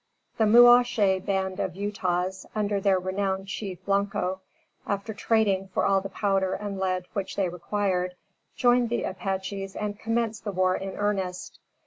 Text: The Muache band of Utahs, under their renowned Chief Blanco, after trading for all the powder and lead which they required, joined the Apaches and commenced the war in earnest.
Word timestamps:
The 0.39 0.45
Muache 0.47 1.19
band 1.23 1.59
of 1.59 1.75
Utahs, 1.75 2.47
under 2.55 2.79
their 2.81 2.97
renowned 2.97 3.47
Chief 3.49 3.85
Blanco, 3.85 4.41
after 4.87 5.13
trading 5.13 5.67
for 5.67 5.85
all 5.85 6.01
the 6.01 6.09
powder 6.09 6.53
and 6.55 6.79
lead 6.79 7.05
which 7.13 7.35
they 7.35 7.49
required, 7.49 8.15
joined 8.55 8.89
the 8.89 9.03
Apaches 9.03 9.75
and 9.75 9.99
commenced 9.99 10.43
the 10.43 10.51
war 10.53 10.75
in 10.75 10.95
earnest. 10.95 11.59